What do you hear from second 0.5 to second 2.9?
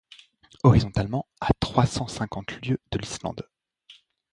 Horizontalement, à trois cent cinquante lieues